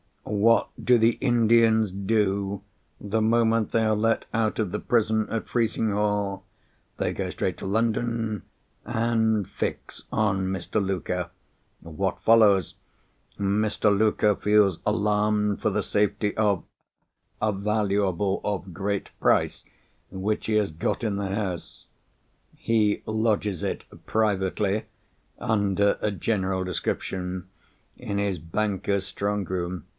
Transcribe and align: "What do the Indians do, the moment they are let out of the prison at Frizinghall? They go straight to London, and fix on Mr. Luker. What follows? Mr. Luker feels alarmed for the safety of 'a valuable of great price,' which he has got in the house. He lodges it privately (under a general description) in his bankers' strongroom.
"What 0.23 0.69
do 0.83 0.97
the 0.97 1.17
Indians 1.19 1.91
do, 1.91 2.61
the 3.01 3.21
moment 3.21 3.71
they 3.71 3.83
are 3.83 3.95
let 3.95 4.25
out 4.33 4.57
of 4.59 4.71
the 4.71 4.79
prison 4.79 5.27
at 5.29 5.47
Frizinghall? 5.49 6.43
They 6.97 7.11
go 7.11 7.29
straight 7.29 7.57
to 7.57 7.67
London, 7.67 8.43
and 8.85 9.47
fix 9.47 10.03
on 10.11 10.47
Mr. 10.47 10.83
Luker. 10.83 11.29
What 11.81 12.21
follows? 12.23 12.75
Mr. 13.37 13.95
Luker 13.95 14.35
feels 14.35 14.79
alarmed 14.87 15.61
for 15.61 15.69
the 15.69 15.83
safety 15.83 16.35
of 16.37 16.63
'a 17.41 17.51
valuable 17.51 18.41
of 18.43 18.73
great 18.73 19.09
price,' 19.19 19.65
which 20.09 20.47
he 20.47 20.53
has 20.53 20.71
got 20.71 21.03
in 21.03 21.17
the 21.17 21.29
house. 21.35 21.85
He 22.55 23.03
lodges 23.05 23.61
it 23.63 23.83
privately 24.07 24.85
(under 25.39 25.99
a 26.01 26.09
general 26.09 26.63
description) 26.63 27.49
in 27.97 28.17
his 28.17 28.39
bankers' 28.39 29.05
strongroom. 29.05 29.83